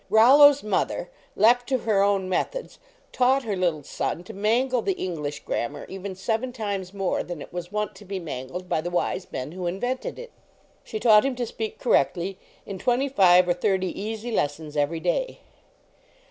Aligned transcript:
Rollo 0.09 0.49
s 0.49 0.63
mother, 0.63 1.11
left 1.35 1.69
to 1.69 1.77
her 1.77 2.01
own 2.01 2.27
methods, 2.27 2.79
taught 3.11 3.43
her 3.43 3.55
little 3.55 3.83
son 3.83 4.23
to 4.23 4.33
mangle 4.33 4.81
the 4.81 4.93
English 4.97 5.41
grammar 5.41 5.85
even 5.89 6.15
seven 6.15 6.51
times 6.51 6.91
more 6.91 7.21
than 7.21 7.39
it 7.39 7.53
was 7.53 7.71
wont 7.71 7.93
to 7.97 8.03
be 8.05 8.17
mangled 8.17 8.67
by 8.67 8.81
the 8.81 8.89
wise 8.89 9.31
men 9.31 9.51
who 9.51 9.67
invented 9.67 10.17
it. 10.17 10.31
She 10.83 10.99
taught 10.99 11.23
him 11.23 11.35
to 11.35 11.45
speak 11.45 11.77
correctly 11.77 12.39
in 12.65 12.79
twenty 12.79 13.09
five 13.09 13.47
or 13.47 13.53
thirty 13.53 13.89
easy 13.89 14.31
lessons 14.31 14.75
every 14.75 14.99
day. 14.99 15.41